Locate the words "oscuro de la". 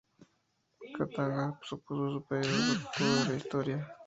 2.73-3.37